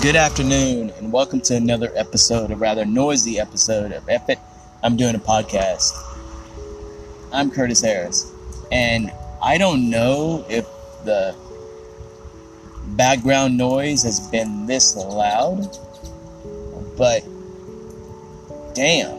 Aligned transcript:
Good 0.00 0.14
afternoon, 0.14 0.90
and 0.98 1.10
welcome 1.10 1.40
to 1.40 1.56
another 1.56 1.90
episode, 1.96 2.52
a 2.52 2.56
rather 2.56 2.84
noisy 2.84 3.40
episode 3.40 3.90
of 3.90 4.08
It. 4.08 4.38
I'm 4.80 4.96
doing 4.96 5.16
a 5.16 5.18
podcast. 5.18 5.92
I'm 7.32 7.50
Curtis 7.50 7.80
Harris, 7.80 8.32
and 8.70 9.10
I 9.42 9.58
don't 9.58 9.90
know 9.90 10.46
if 10.48 10.66
the 11.04 11.34
background 12.90 13.58
noise 13.58 14.04
has 14.04 14.20
been 14.20 14.66
this 14.66 14.94
loud, 14.94 15.76
but 16.96 17.24
damn. 18.74 19.18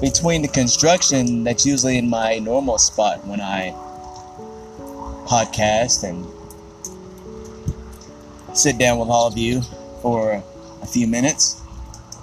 Between 0.00 0.42
the 0.42 0.48
construction 0.48 1.44
that's 1.44 1.64
usually 1.64 1.96
in 1.96 2.10
my 2.10 2.40
normal 2.40 2.76
spot 2.78 3.24
when 3.24 3.40
I 3.40 3.70
podcast 5.26 6.02
and 6.02 6.26
sit 8.54 8.78
down 8.78 8.98
with 8.98 9.08
all 9.08 9.26
of 9.26 9.36
you 9.36 9.62
for 10.02 10.42
a 10.82 10.86
few 10.86 11.06
minutes, 11.06 11.62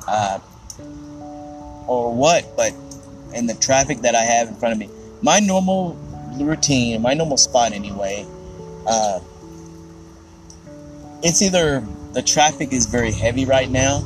uh, 0.07 0.39
or 1.87 2.13
what, 2.13 2.55
but 2.55 2.73
in 3.33 3.45
the 3.45 3.53
traffic 3.55 3.99
that 3.99 4.15
I 4.15 4.23
have 4.23 4.47
in 4.47 4.55
front 4.55 4.73
of 4.73 4.79
me, 4.79 4.89
my 5.21 5.39
normal 5.39 5.95
routine, 6.39 7.01
my 7.01 7.13
normal 7.13 7.37
spot 7.37 7.71
anyway, 7.71 8.25
uh, 8.87 9.19
it's 11.23 11.41
either 11.41 11.83
the 12.13 12.21
traffic 12.21 12.71
is 12.73 12.85
very 12.85 13.11
heavy 13.11 13.45
right 13.45 13.69
now 13.69 14.03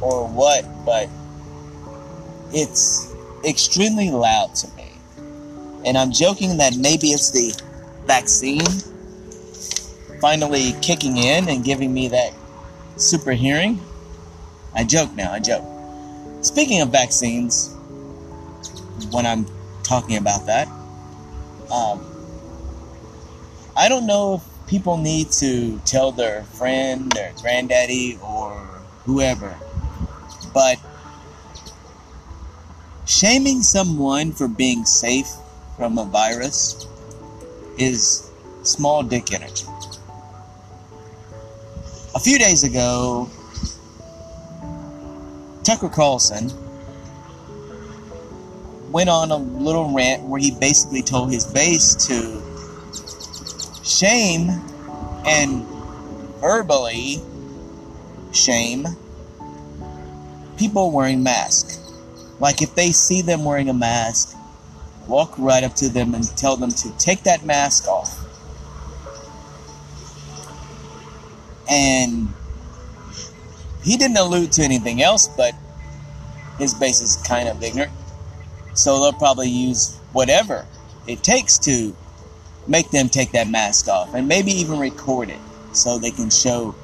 or 0.00 0.26
what, 0.26 0.66
but 0.84 1.08
it's 2.52 3.12
extremely 3.44 4.10
loud 4.10 4.54
to 4.56 4.68
me. 4.76 4.90
And 5.84 5.96
I'm 5.96 6.12
joking 6.12 6.58
that 6.58 6.76
maybe 6.76 7.08
it's 7.08 7.30
the 7.30 7.60
vaccine 8.06 8.66
finally 10.22 10.72
kicking 10.80 11.16
in 11.16 11.48
and 11.48 11.64
giving 11.64 11.92
me 11.92 12.06
that 12.06 12.32
super 12.94 13.32
hearing. 13.32 13.80
I 14.72 14.84
joke 14.84 15.12
now, 15.14 15.32
I 15.32 15.40
joke. 15.40 15.64
Speaking 16.42 16.80
of 16.80 16.90
vaccines, 16.90 17.74
when 19.10 19.26
I'm 19.26 19.44
talking 19.82 20.16
about 20.16 20.46
that, 20.46 20.68
um, 21.72 22.06
I 23.76 23.88
don't 23.88 24.06
know 24.06 24.34
if 24.34 24.68
people 24.68 24.96
need 24.96 25.32
to 25.42 25.80
tell 25.80 26.12
their 26.12 26.44
friend, 26.44 27.10
their 27.10 27.32
granddaddy, 27.42 28.16
or 28.22 28.52
whoever, 29.04 29.58
but 30.54 30.78
shaming 33.06 33.64
someone 33.64 34.30
for 34.30 34.46
being 34.46 34.84
safe 34.84 35.32
from 35.76 35.98
a 35.98 36.04
virus 36.04 36.86
is 37.76 38.30
small 38.62 39.02
dick 39.02 39.32
energy. 39.32 39.66
A 42.14 42.20
few 42.20 42.38
days 42.38 42.62
ago, 42.62 43.30
Tucker 45.64 45.88
Carlson 45.88 46.52
went 48.90 49.08
on 49.08 49.30
a 49.30 49.36
little 49.36 49.94
rant 49.94 50.22
where 50.24 50.38
he 50.38 50.50
basically 50.50 51.00
told 51.00 51.32
his 51.32 51.44
base 51.44 51.94
to 52.06 52.42
shame 53.82 54.50
and 55.26 55.64
verbally 56.38 57.22
shame 58.32 58.86
people 60.58 60.90
wearing 60.90 61.22
masks. 61.22 61.78
Like 62.40 62.60
if 62.60 62.74
they 62.74 62.92
see 62.92 63.22
them 63.22 63.42
wearing 63.42 63.70
a 63.70 63.74
mask, 63.74 64.36
walk 65.08 65.32
right 65.38 65.64
up 65.64 65.74
to 65.76 65.88
them 65.88 66.14
and 66.14 66.24
tell 66.36 66.58
them 66.58 66.72
to 66.72 66.90
take 66.98 67.22
that 67.22 67.46
mask 67.46 67.88
off. 67.88 68.21
And 71.72 72.28
he 73.82 73.96
didn't 73.96 74.18
allude 74.18 74.52
to 74.52 74.62
anything 74.62 75.02
else, 75.02 75.26
but 75.26 75.54
his 76.58 76.74
base 76.74 77.00
is 77.00 77.16
kind 77.26 77.48
of 77.48 77.62
ignorant. 77.62 77.92
So 78.74 79.00
they'll 79.00 79.12
probably 79.14 79.48
use 79.48 79.96
whatever 80.12 80.66
it 81.06 81.22
takes 81.22 81.58
to 81.60 81.96
make 82.68 82.90
them 82.90 83.08
take 83.08 83.32
that 83.32 83.48
mask 83.48 83.88
off 83.88 84.14
and 84.14 84.28
maybe 84.28 84.52
even 84.52 84.78
record 84.78 85.30
it 85.30 85.40
so 85.72 85.98
they 85.98 86.10
can 86.10 86.30
show, 86.30 86.74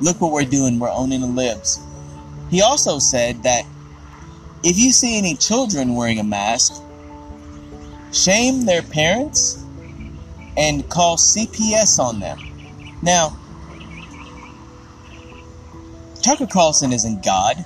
look 0.00 0.20
what 0.20 0.32
we're 0.32 0.44
doing, 0.44 0.78
we're 0.78 0.90
owning 0.90 1.20
the 1.20 1.26
libs. 1.26 1.78
He 2.50 2.62
also 2.62 2.98
said 2.98 3.42
that 3.42 3.64
if 4.64 4.78
you 4.78 4.90
see 4.90 5.18
any 5.18 5.36
children 5.36 5.94
wearing 5.94 6.18
a 6.18 6.24
mask, 6.24 6.82
shame 8.12 8.64
their 8.64 8.82
parents 8.82 9.62
and 10.56 10.88
call 10.88 11.16
CPS 11.16 11.98
on 11.98 12.18
them. 12.18 12.38
Now, 13.02 13.37
Tucker 16.22 16.46
Carlson 16.46 16.92
isn't 16.92 17.24
God 17.24 17.64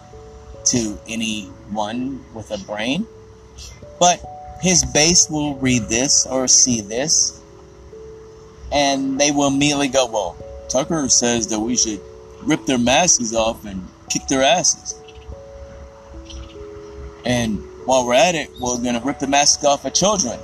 to 0.66 0.98
anyone 1.08 2.24
with 2.34 2.50
a 2.50 2.58
brain, 2.58 3.06
but 3.98 4.22
his 4.60 4.84
base 4.84 5.28
will 5.28 5.56
read 5.56 5.82
this 5.88 6.26
or 6.26 6.46
see 6.46 6.80
this, 6.80 7.41
and 8.70 9.20
they 9.20 9.30
will 9.30 9.48
immediately 9.48 9.88
go, 9.88 10.06
Well, 10.06 10.36
Tucker 10.68 11.08
says 11.08 11.48
that 11.48 11.60
we 11.60 11.76
should 11.76 12.00
rip 12.42 12.64
their 12.66 12.78
masks 12.78 13.34
off 13.34 13.64
and 13.64 13.86
kick 14.08 14.26
their 14.28 14.42
asses. 14.42 14.98
And 17.24 17.62
while 17.84 18.06
we're 18.06 18.14
at 18.14 18.34
it, 18.34 18.50
we're 18.60 18.78
going 18.78 18.98
to 18.98 19.04
rip 19.04 19.18
the 19.18 19.26
mask 19.26 19.64
off 19.64 19.84
of 19.84 19.94
children. 19.94 20.38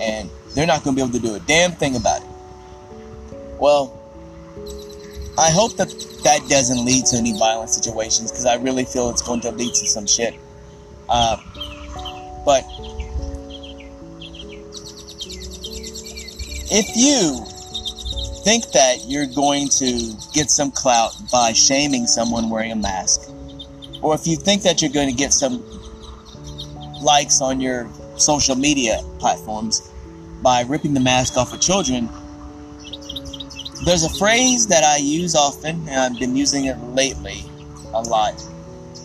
And 0.00 0.30
they're 0.54 0.66
not 0.66 0.84
going 0.84 0.96
to 0.96 1.02
be 1.02 1.08
able 1.08 1.18
to 1.18 1.26
do 1.26 1.34
a 1.34 1.40
damn 1.40 1.72
thing 1.72 1.96
about 1.96 2.22
it. 2.22 2.28
Well, 3.58 3.98
I 5.38 5.50
hope 5.50 5.76
that 5.76 5.88
that 6.24 6.48
doesn't 6.48 6.84
lead 6.84 7.06
to 7.06 7.16
any 7.16 7.38
violent 7.38 7.70
situations 7.70 8.30
because 8.30 8.46
I 8.46 8.56
really 8.56 8.84
feel 8.84 9.10
it's 9.10 9.22
going 9.22 9.40
to 9.42 9.50
lead 9.50 9.74
to 9.74 9.86
some 9.86 10.06
shit. 10.06 10.34
Uh, 11.08 11.36
but 12.44 12.64
if 16.70 16.96
you 16.96 17.44
think 18.44 18.72
that 18.72 19.04
you're 19.06 19.26
going 19.26 19.68
to 19.68 20.12
get 20.32 20.50
some 20.50 20.70
clout 20.70 21.12
by 21.30 21.52
shaming 21.52 22.06
someone 22.06 22.48
wearing 22.48 22.72
a 22.72 22.76
mask, 22.76 23.30
or 24.02 24.14
if 24.14 24.26
you 24.26 24.36
think 24.36 24.62
that 24.62 24.80
you're 24.80 24.90
going 24.90 25.08
to 25.08 25.14
get 25.14 25.32
some 25.32 25.62
likes 27.02 27.40
on 27.40 27.60
your 27.60 27.90
social 28.16 28.56
media 28.56 29.00
platforms 29.18 29.92
by 30.42 30.62
ripping 30.62 30.94
the 30.94 31.00
mask 31.00 31.36
off 31.36 31.52
of 31.52 31.60
children, 31.60 32.08
there's 33.84 34.04
a 34.04 34.18
phrase 34.18 34.66
that 34.68 34.84
I 34.84 34.96
use 34.96 35.34
often, 35.34 35.88
and 35.88 36.00
I've 36.00 36.18
been 36.18 36.34
using 36.36 36.64
it 36.64 36.78
lately 36.78 37.44
a 37.92 38.02
lot, 38.02 38.34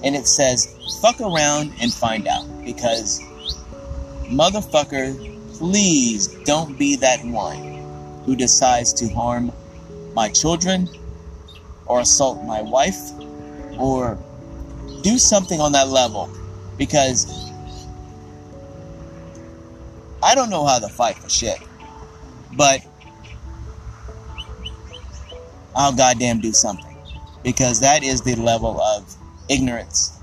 and 0.04 0.16
it 0.16 0.28
says, 0.28 0.76
fuck 1.02 1.20
around 1.20 1.74
and 1.82 1.94
find 1.94 2.28
out. 2.28 2.46
Because, 2.64 3.22
motherfucker, 4.26 5.14
please 5.58 6.28
don't 6.46 6.78
be 6.78 6.96
that 6.98 7.24
one 7.26 7.80
who 8.26 8.36
decides 8.36 8.94
to 8.94 9.10
harm 9.10 9.52
my 10.14 10.30
children, 10.30 10.90
or 11.86 12.00
assault 12.00 12.44
my 12.46 12.62
wife, 12.62 13.12
or 13.78 14.18
do 15.02 15.18
something 15.18 15.60
on 15.60 15.72
that 15.72 15.90
level. 15.90 16.30
Because 16.78 17.52
I 20.24 20.36
don't 20.36 20.50
know 20.50 20.66
how 20.66 20.80
to 20.80 20.88
fight 20.88 21.18
for 21.18 21.30
shit. 21.30 21.58
But 22.56 22.82
I'll 25.76 25.94
goddamn 25.94 26.40
do 26.40 26.52
something. 26.52 26.98
Because 27.44 27.80
that 27.80 28.04
is 28.04 28.22
the 28.22 28.36
level 28.36 28.80
of 28.80 29.16
ignorance. 29.50 30.20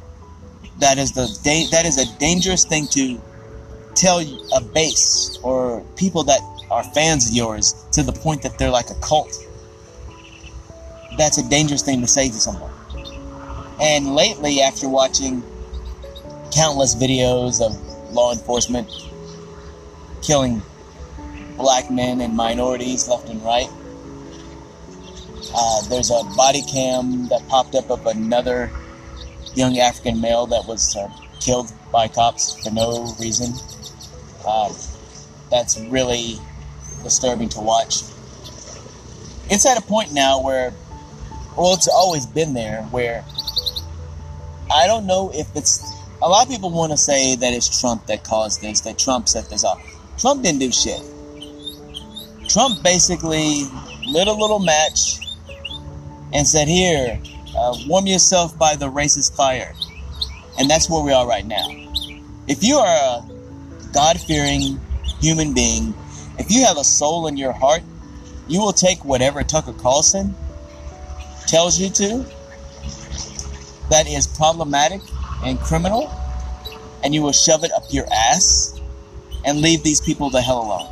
That 0.78 0.98
is 0.98 1.12
the 1.12 1.26
da- 1.42 1.66
that 1.70 1.84
is 1.84 1.98
a 1.98 2.19
dangerous 2.19 2.64
thing 2.64 2.86
to 2.88 3.20
tell 3.94 4.20
a 4.54 4.60
base 4.60 5.38
or 5.42 5.83
people 5.97 6.22
that 6.24 6.41
are 6.71 6.84
fans 6.84 7.28
of 7.28 7.34
yours 7.34 7.74
to 7.92 8.03
the 8.03 8.12
point 8.12 8.42
that 8.42 8.59
they're 8.59 8.71
like 8.71 8.91
a 8.91 8.95
cult. 9.00 9.36
That's 11.16 11.39
a 11.39 11.48
dangerous 11.48 11.83
thing 11.83 12.01
to 12.01 12.06
say 12.06 12.28
to 12.28 12.34
someone. 12.34 12.72
And 13.80 14.15
lately, 14.15 14.60
after 14.60 14.89
watching 14.89 15.42
countless 16.53 16.94
videos 16.94 17.60
of 17.60 17.77
law 18.12 18.33
enforcement 18.33 18.89
killing 20.22 20.62
black 21.56 21.91
men 21.91 22.21
and 22.21 22.36
minorities 22.36 23.09
left 23.09 23.28
and 23.28 23.42
right, 23.42 23.68
uh, 25.55 25.83
there's 25.89 26.11
a 26.11 26.23
body 26.37 26.63
cam 26.63 27.29
that 27.29 27.47
popped 27.49 27.75
up 27.75 27.91
of 27.91 28.07
another 28.07 28.71
young 29.55 29.79
African 29.79 30.21
male 30.21 30.47
that 30.47 30.67
was 30.67 30.97
uh, 30.97 31.09
killed 31.41 31.73
by 31.93 32.09
cops 32.09 32.63
for 32.63 32.71
no 32.71 33.15
reason. 33.19 33.53
Uh, 34.47 34.73
that's 35.51 35.79
really 35.89 36.39
disturbing 37.03 37.49
to 37.51 37.61
watch. 37.61 38.03
It's 39.51 39.67
at 39.67 39.79
a 39.79 39.83
point 39.83 40.13
now 40.13 40.43
where, 40.43 40.73
well, 41.57 41.75
it's 41.75 41.89
always 41.89 42.27
been 42.27 42.55
there, 42.55 42.83
where 42.91 43.25
I 44.73 44.87
don't 44.87 45.07
know 45.07 45.31
if 45.35 45.55
it's. 45.57 45.97
A 46.21 46.29
lot 46.29 46.45
of 46.45 46.51
people 46.51 46.71
want 46.71 46.91
to 46.91 46.99
say 46.99 47.37
that 47.37 47.55
it's 47.55 47.81
Trump 47.81 48.07
that 48.07 48.25
caused 48.25 48.61
this, 48.61 48.81
that 48.81 48.99
Trump 48.99 49.29
set 49.29 49.49
this 49.49 49.65
off. 49.65 49.81
Trump 50.19 50.43
didn't 50.43 50.59
do 50.59 50.73
shit. 50.73 51.01
Trump 52.49 52.83
basically 52.83 53.63
lit 54.05 54.27
a 54.27 54.33
little 54.33 54.59
match 54.59 55.21
and 56.33 56.47
said, 56.47 56.69
Here, 56.69 57.21
uh, 57.57 57.77
warm 57.86 58.07
yourself 58.07 58.59
by 58.59 58.77
the 58.77 58.91
racist 58.91 59.34
fire. 59.34 59.75
And 60.59 60.69
that's 60.69 60.91
where 60.91 61.03
we 61.03 61.13
are 61.13 61.27
right 61.27 61.47
now. 61.47 61.66
If 62.47 62.65
you 62.65 62.77
are 62.77 62.86
a 62.86 63.92
God 63.92 64.21
fearing 64.21 64.80
human 65.21 65.54
being, 65.54 65.95
if 66.39 66.51
you 66.51 66.65
have 66.65 66.77
a 66.77 66.84
soul 66.84 67.27
in 67.27 67.36
your 67.36 67.53
heart, 67.53 67.83
you 68.48 68.60
will 68.60 68.72
take 68.72 69.04
whatever 69.04 69.42
Tucker 69.42 69.72
Carlson 69.75 70.34
tells 71.47 71.78
you 71.78 71.91
to 71.91 72.25
that 73.91 74.07
is 74.07 74.27
problematic 74.27 75.01
and 75.45 75.59
criminal, 75.60 76.10
and 77.03 77.15
you 77.15 77.22
will 77.22 77.33
shove 77.33 77.65
it 77.65 77.72
up 77.72 77.84
your 77.91 78.07
ass 78.13 78.80
and 79.45 79.60
leave 79.60 79.83
these 79.83 80.01
people 80.01 80.30
the 80.30 80.41
hell 80.41 80.63
alone. 80.63 80.89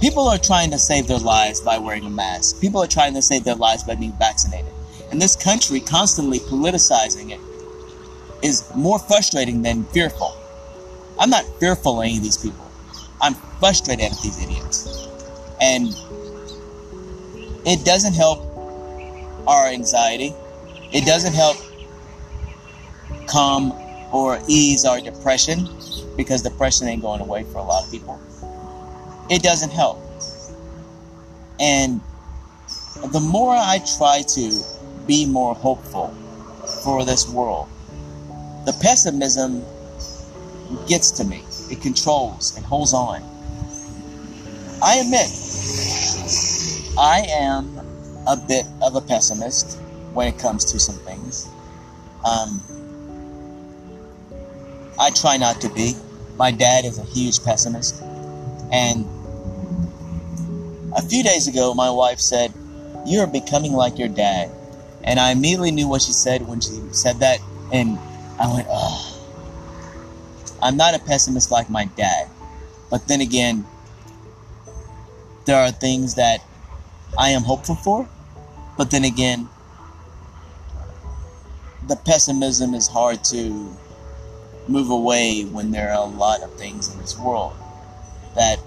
People 0.00 0.28
are 0.28 0.38
trying 0.38 0.70
to 0.72 0.78
save 0.78 1.06
their 1.06 1.18
lives 1.18 1.60
by 1.60 1.78
wearing 1.78 2.04
a 2.04 2.10
mask. 2.10 2.60
People 2.60 2.82
are 2.82 2.86
trying 2.86 3.14
to 3.14 3.22
save 3.22 3.44
their 3.44 3.54
lives 3.54 3.82
by 3.82 3.94
being 3.94 4.12
vaccinated. 4.12 4.72
And 5.10 5.22
this 5.22 5.34
country 5.34 5.80
constantly 5.80 6.38
politicizing 6.38 7.30
it 7.30 7.40
is 8.42 8.70
more 8.74 8.98
frustrating 8.98 9.62
than 9.62 9.84
fearful. 9.84 10.36
I'm 11.18 11.30
not 11.30 11.44
fearful 11.58 12.00
of 12.00 12.04
any 12.04 12.18
of 12.18 12.22
these 12.22 12.36
people. 12.36 12.70
I'm 13.22 13.34
frustrated 13.58 14.12
at 14.12 14.18
these 14.20 14.42
idiots. 14.42 15.08
And 15.62 15.88
it 17.64 17.84
doesn't 17.86 18.12
help 18.12 18.40
our 19.46 19.68
anxiety. 19.68 20.34
It 20.92 21.06
doesn't 21.06 21.32
help 21.32 21.56
calm 23.26 23.72
or 24.12 24.38
ease 24.46 24.84
our 24.84 25.00
depression 25.00 25.68
because 26.16 26.42
depression 26.42 26.86
ain't 26.86 27.02
going 27.02 27.22
away 27.22 27.44
for 27.44 27.58
a 27.58 27.62
lot 27.62 27.84
of 27.84 27.90
people. 27.90 28.20
It 29.28 29.42
doesn't 29.42 29.70
help. 29.70 29.98
And 31.58 32.00
the 33.12 33.20
more 33.20 33.54
I 33.54 33.80
try 33.96 34.22
to 34.22 34.62
be 35.06 35.26
more 35.26 35.54
hopeful 35.54 36.08
for 36.82 37.04
this 37.04 37.28
world, 37.28 37.68
the 38.64 38.72
pessimism 38.82 39.64
gets 40.88 41.10
to 41.12 41.24
me. 41.24 41.42
It 41.70 41.80
controls 41.80 42.56
and 42.56 42.64
holds 42.64 42.92
on. 42.92 43.22
I 44.82 44.96
admit, 44.96 45.28
I 46.98 47.26
am 47.30 47.78
a 48.26 48.36
bit 48.36 48.66
of 48.82 48.94
a 48.94 49.00
pessimist 49.00 49.78
when 50.12 50.28
it 50.28 50.38
comes 50.38 50.64
to 50.72 50.78
some 50.78 50.96
things. 50.96 51.48
Um, 52.24 52.60
I 54.98 55.10
try 55.10 55.36
not 55.36 55.60
to 55.60 55.68
be. 55.68 55.94
My 56.36 56.50
dad 56.50 56.84
is 56.84 56.98
a 56.98 57.04
huge 57.04 57.42
pessimist. 57.44 58.02
And 58.72 59.06
a 60.96 61.02
few 61.02 61.22
days 61.22 61.46
ago, 61.46 61.74
my 61.74 61.90
wife 61.90 62.18
said, 62.18 62.52
You 63.04 63.20
are 63.20 63.26
becoming 63.26 63.72
like 63.72 63.98
your 63.98 64.08
dad. 64.08 64.50
And 65.04 65.20
I 65.20 65.30
immediately 65.30 65.70
knew 65.70 65.86
what 65.86 66.02
she 66.02 66.12
said 66.12 66.48
when 66.48 66.60
she 66.60 66.80
said 66.90 67.20
that. 67.20 67.38
And 67.72 67.98
I 68.40 68.52
went, 68.52 68.66
Oh. 68.70 69.12
I'm 70.62 70.76
not 70.76 70.94
a 70.94 70.98
pessimist 70.98 71.50
like 71.50 71.68
my 71.68 71.84
dad. 71.96 72.28
But 72.90 73.06
then 73.06 73.20
again, 73.20 73.66
there 75.44 75.60
are 75.60 75.70
things 75.70 76.14
that 76.14 76.42
I 77.18 77.30
am 77.30 77.42
hopeful 77.42 77.74
for. 77.74 78.08
But 78.78 78.90
then 78.90 79.04
again, 79.04 79.48
the 81.86 81.96
pessimism 81.96 82.74
is 82.74 82.88
hard 82.88 83.22
to 83.24 83.76
move 84.66 84.90
away 84.90 85.44
when 85.44 85.70
there 85.70 85.90
are 85.90 86.02
a 86.02 86.10
lot 86.10 86.42
of 86.42 86.52
things 86.54 86.92
in 86.92 86.98
this 86.98 87.16
world 87.18 87.54
that 88.34 88.58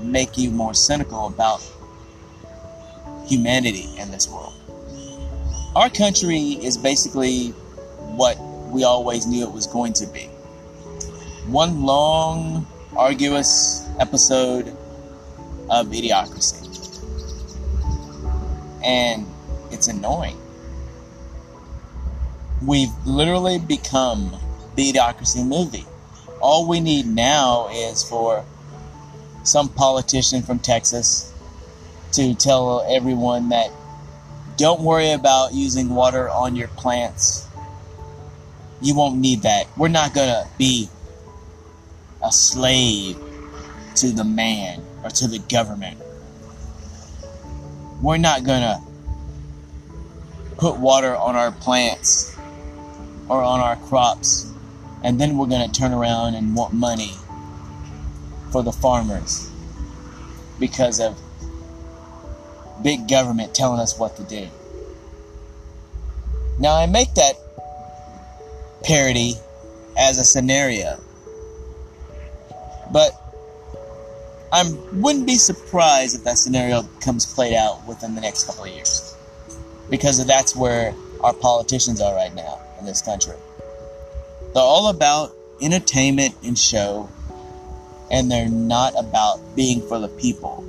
make 0.00 0.38
you 0.38 0.50
more 0.50 0.74
cynical 0.74 1.26
about 1.26 1.60
humanity 3.28 3.88
in 3.98 4.10
this 4.10 4.28
world. 4.28 4.54
Our 5.76 5.90
country 5.90 6.58
is 6.62 6.76
basically 6.76 7.48
what 8.16 8.38
we 8.70 8.84
always 8.84 9.26
knew 9.26 9.44
it 9.44 9.52
was 9.52 9.66
going 9.66 9.92
to 9.94 10.06
be. 10.06 10.24
One 11.46 11.82
long, 11.82 12.66
arduous 12.96 13.88
episode 14.00 14.68
of 15.70 15.88
idiocracy. 15.88 16.64
And 18.82 19.26
it's 19.70 19.88
annoying. 19.88 20.36
We've 22.66 22.92
literally 23.06 23.58
become 23.58 24.36
the 24.74 24.92
idiocracy 24.92 25.46
movie. 25.46 25.86
All 26.40 26.66
we 26.66 26.80
need 26.80 27.06
now 27.06 27.68
is 27.68 28.02
for 28.02 28.44
some 29.44 29.68
politician 29.68 30.42
from 30.42 30.58
Texas 30.58 31.32
to 32.12 32.34
tell 32.34 32.86
everyone 32.88 33.50
that 33.50 33.70
don't 34.56 34.82
worry 34.82 35.12
about 35.12 35.54
using 35.54 35.90
water 35.90 36.28
on 36.28 36.56
your 36.56 36.68
plants. 36.68 37.46
You 38.80 38.94
won't 38.94 39.18
need 39.18 39.42
that. 39.42 39.66
We're 39.76 39.88
not 39.88 40.14
going 40.14 40.28
to 40.28 40.48
be 40.58 40.88
a 42.24 42.32
slave 42.32 43.16
to 43.96 44.10
the 44.10 44.24
man 44.24 44.82
or 45.02 45.10
to 45.10 45.28
the 45.28 45.38
government. 45.38 45.98
We're 48.02 48.16
not 48.18 48.44
going 48.44 48.62
to 48.62 48.80
put 50.56 50.76
water 50.76 51.16
on 51.16 51.36
our 51.36 51.52
plants 51.52 52.36
or 53.28 53.42
on 53.42 53.60
our 53.60 53.76
crops 53.76 54.48
and 55.02 55.20
then 55.20 55.36
we're 55.36 55.46
going 55.46 55.70
to 55.70 55.80
turn 55.80 55.92
around 55.92 56.34
and 56.34 56.54
want 56.54 56.72
money 56.72 57.12
for 58.50 58.62
the 58.62 58.72
farmers 58.72 59.50
because 60.58 61.00
of 61.00 61.18
big 62.82 63.08
government 63.08 63.54
telling 63.54 63.80
us 63.80 63.98
what 63.98 64.16
to 64.16 64.24
do. 64.24 64.48
Now, 66.58 66.74
I 66.74 66.86
make 66.86 67.14
that 67.14 67.34
parody 68.82 69.34
as 69.96 70.18
a 70.18 70.24
scenario, 70.24 70.98
but 72.92 73.12
I 74.52 74.64
wouldn't 74.94 75.26
be 75.26 75.36
surprised 75.36 76.16
if 76.16 76.24
that 76.24 76.38
scenario 76.38 76.82
comes 77.00 77.26
played 77.32 77.54
out 77.54 77.86
within 77.86 78.14
the 78.14 78.20
next 78.20 78.44
couple 78.44 78.64
of 78.64 78.70
years 78.70 79.14
because 79.90 80.24
that's 80.26 80.56
where 80.56 80.94
our 81.22 81.34
politicians 81.34 82.00
are 82.00 82.14
right 82.14 82.34
now 82.34 82.60
in 82.78 82.86
this 82.86 83.02
country. 83.02 83.36
They're 84.54 84.62
all 84.62 84.88
about 84.88 85.32
entertainment 85.60 86.34
and 86.44 86.58
show, 86.58 87.08
and 88.10 88.30
they're 88.30 88.48
not 88.48 88.94
about 88.98 89.40
being 89.54 89.86
for 89.86 89.98
the 89.98 90.08
people, 90.08 90.64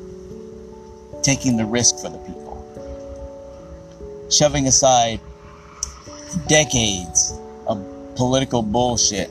taking 1.22 1.58
the 1.58 1.66
risk 1.66 2.00
for 2.00 2.10
the 2.10 2.18
people, 2.20 2.58
shoving 4.30 4.68
aside 4.68 5.20
decades 6.48 7.34
of 7.68 7.84
political 8.16 8.62
bullshit 8.62 9.30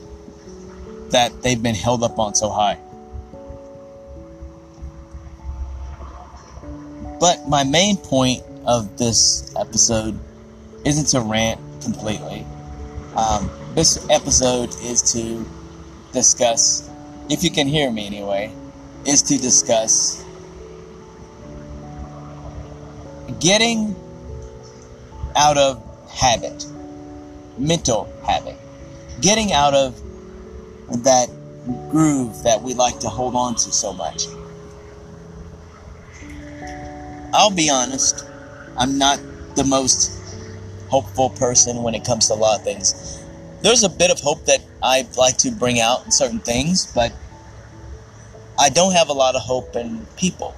that 1.11 1.31
they've 1.41 1.61
been 1.61 1.75
held 1.75 2.03
up 2.03 2.19
on 2.19 2.35
so 2.35 2.49
high. 2.49 2.77
But 7.19 7.47
my 7.49 7.63
main 7.63 7.97
point 7.97 8.43
of 8.65 8.97
this 8.97 9.53
episode 9.55 10.17
isn't 10.85 11.07
to 11.07 11.21
rant 11.21 11.59
completely. 11.81 12.45
Um, 13.15 13.49
this 13.75 14.07
episode 14.09 14.69
is 14.81 15.01
to 15.13 15.45
discuss, 16.13 16.89
if 17.29 17.43
you 17.43 17.51
can 17.51 17.67
hear 17.67 17.91
me 17.91 18.05
anyway, 18.05 18.53
is 19.05 19.21
to 19.23 19.37
discuss 19.37 20.23
getting 23.39 23.95
out 25.35 25.57
of 25.57 25.83
habit, 26.09 26.65
mental 27.57 28.11
habit, 28.25 28.55
getting 29.21 29.53
out 29.53 29.73
of 29.73 29.95
that 31.03 31.29
groove 31.89 32.43
that 32.43 32.61
we 32.61 32.73
like 32.73 32.99
to 32.99 33.09
hold 33.09 33.35
on 33.35 33.55
to 33.55 33.71
so 33.71 33.93
much. 33.93 34.25
I'll 37.33 37.51
be 37.51 37.69
honest, 37.69 38.25
I'm 38.77 38.97
not 38.97 39.19
the 39.55 39.63
most 39.63 40.15
hopeful 40.89 41.29
person 41.29 41.83
when 41.83 41.93
it 41.93 42.03
comes 42.03 42.27
to 42.27 42.33
a 42.33 42.35
lot 42.35 42.59
of 42.59 42.63
things 42.65 43.19
there's 43.61 43.83
a 43.83 43.89
bit 43.89 44.11
of 44.11 44.19
hope 44.19 44.45
that 44.45 44.61
I'd 44.81 45.17
like 45.17 45.37
to 45.39 45.51
bring 45.51 45.79
out 45.79 46.05
in 46.05 46.11
certain 46.11 46.39
things, 46.39 46.91
but 46.93 47.11
I 48.57 48.69
don't 48.69 48.93
have 48.93 49.09
a 49.09 49.13
lot 49.13 49.35
of 49.35 49.41
hope 49.41 49.75
in 49.75 50.05
people. 50.17 50.55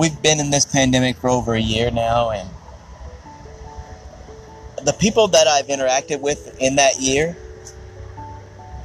We've 0.00 0.22
been 0.22 0.40
in 0.40 0.48
this 0.48 0.64
pandemic 0.64 1.18
for 1.18 1.28
over 1.28 1.52
a 1.52 1.60
year 1.60 1.90
now, 1.90 2.30
and 2.30 2.48
the 4.82 4.94
people 4.94 5.28
that 5.28 5.46
I've 5.46 5.66
interacted 5.66 6.22
with 6.22 6.56
in 6.58 6.76
that 6.76 6.98
year, 6.98 7.36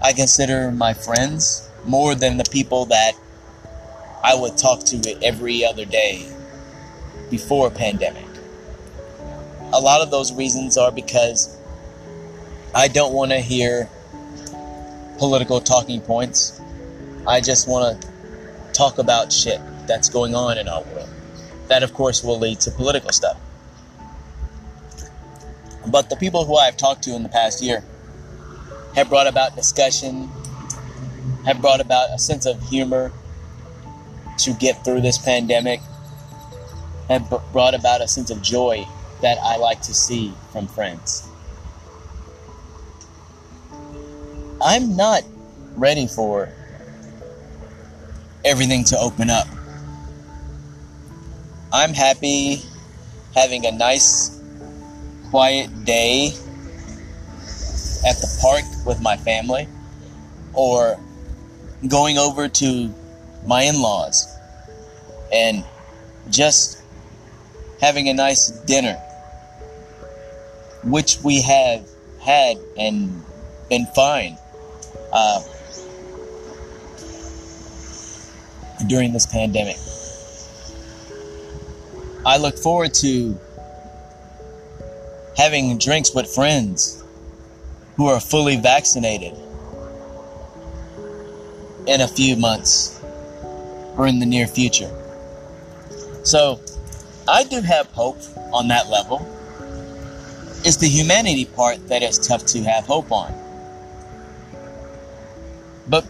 I 0.04 0.12
consider 0.12 0.72
my 0.72 0.94
friends 0.94 1.70
more 1.86 2.16
than 2.16 2.36
the 2.36 2.44
people 2.44 2.84
that 2.88 3.14
I 4.26 4.36
would 4.36 4.58
talk 4.58 4.84
to 4.88 5.18
every 5.24 5.64
other 5.64 5.86
day 5.86 6.30
before 7.30 7.72
pandemic. 7.72 8.28
A 9.72 9.80
lot 9.80 10.02
of 10.02 10.12
those 10.12 10.34
reasons 10.34 10.78
are 10.78 10.92
because 10.92 11.58
I 12.74 12.90
don't 12.90 13.14
want 13.14 13.32
to 13.32 13.40
hear 13.40 13.90
political 15.18 15.62
talking 15.62 16.02
points. 16.02 16.60
I 17.26 17.40
just 17.40 17.70
want 17.70 18.02
to 18.02 18.08
talk 18.74 18.98
about 18.98 19.32
shit 19.32 19.62
that's 19.88 20.10
going 20.10 20.36
on 20.36 20.58
in 20.58 20.68
our 20.68 20.84
world. 20.84 21.10
That, 21.68 21.84
of 21.84 21.94
course, 21.94 22.24
will 22.24 22.40
lead 22.40 22.60
to 22.62 22.72
political 22.72 23.12
stuff. 23.12 23.38
But 25.88 26.10
the 26.10 26.16
people 26.16 26.46
who 26.46 26.56
I've 26.56 26.78
talked 26.78 27.04
to 27.04 27.16
in 27.16 27.24
the 27.24 27.30
past 27.30 27.62
year 27.62 27.84
have 28.96 29.10
brought 29.10 29.28
about 29.28 29.56
discussion, 29.56 30.30
have 31.46 31.62
brought 31.62 31.82
about 31.82 32.10
a 32.14 32.20
sense 32.20 32.46
of 32.46 32.62
humor 32.64 33.12
to 34.40 34.54
get 34.54 34.84
through 34.84 35.02
this 35.02 35.18
pandemic, 35.18 35.80
have 37.10 37.30
brought 37.52 37.74
about 37.74 38.02
a 38.02 38.08
sense 38.08 38.30
of 38.30 38.42
joy 38.42 38.86
that 39.22 39.38
I 39.42 39.58
like 39.58 39.82
to 39.84 39.94
see 39.94 40.34
from 40.52 40.68
friends. 40.68 41.28
I'm 44.64 44.96
not 44.96 45.24
ready 45.76 46.08
for 46.08 46.50
everything 48.44 48.84
to 48.86 49.00
open 49.00 49.30
up. 49.30 49.48
I'm 51.76 51.94
happy 51.94 52.62
having 53.36 53.66
a 53.66 53.72
nice, 53.74 54.40
quiet 55.30 55.84
day 55.84 56.28
at 58.08 58.16
the 58.16 58.40
park 58.42 58.64
with 58.86 59.02
my 59.02 59.18
family 59.18 59.68
or 60.54 60.98
going 61.86 62.18
over 62.18 62.48
to 62.48 62.94
my 63.46 63.64
in 63.64 63.82
laws 63.82 64.26
and 65.34 65.66
just 66.30 66.82
having 67.82 68.08
a 68.08 68.14
nice 68.14 68.52
dinner, 68.52 68.96
which 70.86 71.18
we 71.26 71.42
have 71.42 71.86
had 72.22 72.56
and 72.78 73.22
been 73.68 73.86
fine 73.88 74.38
uh, 75.12 75.44
during 78.88 79.12
this 79.12 79.26
pandemic. 79.26 79.76
I 82.26 82.38
look 82.38 82.58
forward 82.58 82.94
to 82.96 83.40
having 85.38 85.78
drinks 85.78 86.14
with 86.16 86.28
friends 86.34 87.04
who 87.98 88.08
are 88.08 88.20
fully 88.20 88.56
vaccinated 88.56 89.34
in 91.86 92.02
a 92.02 92.08
few 92.08 92.36
months 92.36 93.00
or 93.96 94.08
in 94.08 94.18
the 94.18 94.26
near 94.26 94.48
future. 94.48 94.90
So, 96.24 96.60
I 97.28 97.44
do 97.44 97.62
have 97.62 97.86
hope 97.88 98.18
on 98.52 98.70
that 98.70 98.90
level. 98.90 99.20
It's 100.64 100.78
the 100.78 100.90
humanity 100.90 101.46
part 101.46 101.88
that 101.90 102.02
is 102.02 102.18
tough 102.18 102.46
to 102.48 102.64
have 102.64 102.86
hope 102.86 103.12
on. 103.12 103.34
But 105.88 106.08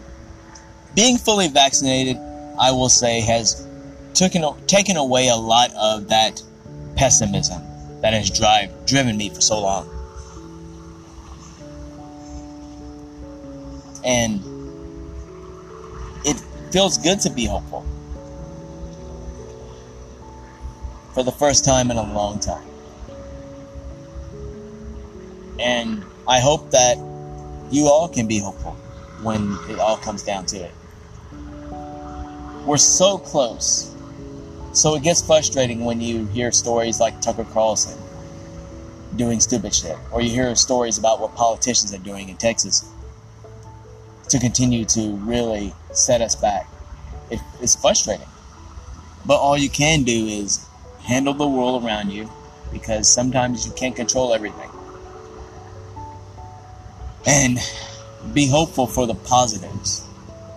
being 0.95 1.17
fully 1.17 1.50
vaccinated, 1.50 2.15
I 2.57 2.72
will 2.72 2.88
say, 2.88 3.19
has 3.19 3.64
taken, 4.15 4.43
taken 4.65 4.98
away 4.98 5.27
a 5.27 5.36
lot 5.36 5.72
of 5.75 6.10
that 6.10 6.41
pessimism 6.95 7.62
that 8.01 8.13
has 8.13 8.29
drive, 8.29 8.72
driven 8.86 9.17
me 9.17 9.29
for 9.29 9.41
so 9.41 9.60
long. 9.60 9.89
And 14.03 14.39
it 16.25 16.39
feels 16.72 16.98
good 16.98 17.19
to 17.22 17.29
be 17.29 17.45
hopeful. 17.45 17.86
For 21.13 21.24
the 21.24 21.31
first 21.31 21.65
time 21.65 21.91
in 21.91 21.98
a 21.98 22.13
long 22.13 22.39
time. 22.39 22.67
And 25.60 26.03
I 26.27 26.39
hope 26.39 26.72
that 26.72 26.98
you 27.72 27.88
all 27.88 28.07
can 28.07 28.27
be 28.27 28.39
hopeful 28.39 28.74
when 29.22 29.57
it 29.69 29.79
all 29.79 29.98
comes 29.98 30.24
down 30.24 30.45
to 30.48 30.57
it. 30.57 30.72
We're 32.65 32.77
so 32.77 33.17
close 33.17 33.94
so 34.75 34.94
it 34.96 35.03
gets 35.03 35.22
frustrating 35.22 35.86
when 35.86 36.01
you 36.01 36.25
hear 36.27 36.51
stories 36.51 37.00
like 37.00 37.22
Tucker 37.22 37.46
Carlson 37.46 37.98
doing 39.15 39.39
stupid 39.39 39.74
shit, 39.74 39.98
or 40.12 40.22
you 40.22 40.29
hear 40.29 40.53
stories 40.55 40.98
about 40.98 41.22
what 41.22 41.34
politicians 41.36 41.94
are 41.94 42.00
doing 42.00 42.27
in 42.27 42.36
Texas 42.36 42.91
to 44.27 44.38
continue 44.38 44.84
to 44.84 45.15
really 45.17 45.74
set 45.94 46.20
us 46.20 46.36
back. 46.36 46.67
It, 47.32 47.39
it's 47.62 47.75
frustrating. 47.75 48.27
But 49.25 49.38
all 49.38 49.58
you 49.58 49.70
can 49.70 50.03
do 50.03 50.27
is 50.27 50.65
handle 51.03 51.34
the 51.34 51.48
world 51.48 51.86
around 51.86 52.12
you 52.12 52.29
because 52.74 53.08
sometimes 53.08 53.65
you 53.65 53.72
can't 53.74 53.96
control 53.96 54.34
everything. 54.34 54.70
And 57.25 57.60
be 58.34 58.48
hopeful 58.48 58.88
for 58.88 59.08
the 59.08 59.15
positives 59.15 60.05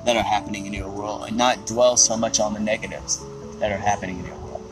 that 0.05 0.17
are 0.17 0.25
happening 0.25 0.67
in 0.67 0.73
your 0.73 0.91
world 0.91 1.27
and 1.29 1.37
not 1.37 1.67
dwell 1.67 1.97
so 1.97 2.17
much 2.17 2.41
on 2.41 2.55
the 2.55 2.61
negatives 2.61 3.23
that 3.59 3.73
are 3.73 3.77
happening 3.77 4.19
in 4.19 4.31
world. 4.31 4.63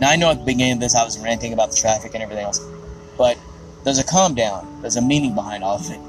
Now, 0.00 0.10
I 0.10 0.16
know 0.16 0.30
at 0.30 0.38
the 0.38 0.44
beginning 0.44 0.74
of 0.74 0.80
this 0.80 0.94
I 0.94 1.04
was 1.04 1.18
ranting 1.18 1.52
about 1.52 1.70
the 1.70 1.76
traffic 1.76 2.14
and 2.14 2.22
everything 2.22 2.44
else, 2.44 2.66
but 3.18 3.38
there's 3.84 3.98
a 3.98 4.04
calm 4.04 4.34
down. 4.34 4.80
There's 4.80 4.96
a 4.96 5.02
meaning 5.02 5.34
behind 5.34 5.62
all 5.64 5.76
of 5.76 5.90
it. 5.90 6.00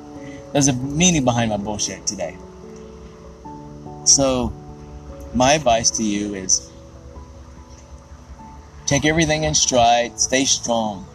There's 0.53 0.67
a 0.67 0.73
meaning 0.73 1.23
behind 1.23 1.49
my 1.49 1.57
bullshit 1.57 2.05
today. 2.05 2.37
So, 4.05 4.51
my 5.33 5.53
advice 5.53 5.89
to 5.91 6.03
you 6.03 6.33
is 6.33 6.69
take 8.85 9.05
everything 9.05 9.43
in 9.43 9.55
stride, 9.55 10.19
stay 10.19 10.45
strong. 10.45 11.05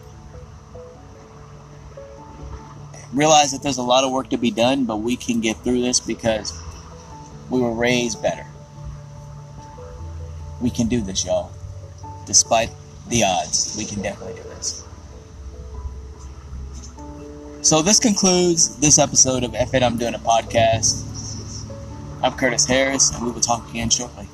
Realize 3.13 3.51
that 3.51 3.61
there's 3.63 3.77
a 3.77 3.83
lot 3.83 4.03
of 4.03 4.11
work 4.11 4.29
to 4.29 4.37
be 4.37 4.51
done, 4.51 4.85
but 4.85 4.97
we 4.97 5.15
can 5.15 5.39
get 5.41 5.57
through 5.57 5.81
this 5.81 5.99
because 5.99 6.59
we 7.49 7.59
were 7.59 7.73
raised 7.73 8.21
better. 8.21 8.45
We 10.61 10.69
can 10.69 10.87
do 10.87 11.01
this, 11.01 11.25
y'all. 11.25 11.51
Despite 12.25 12.71
the 13.09 13.23
odds, 13.23 13.75
we 13.77 13.85
can 13.85 14.01
definitely 14.01 14.41
do 14.41 14.49
this. 14.49 14.83
So 17.61 17.81
this 17.81 17.99
concludes 17.99 18.77
this 18.77 18.97
episode 18.97 19.43
of 19.43 19.53
F 19.53 19.73
It 19.73 19.83
I'm 19.83 19.97
Doing 19.97 20.15
a 20.15 20.19
Podcast. 20.19 21.03
I'm 22.23 22.33
Curtis 22.33 22.65
Harris, 22.65 23.13
and 23.13 23.25
we 23.25 23.31
will 23.31 23.41
talk 23.41 23.69
again 23.69 23.89
shortly. 23.89 24.27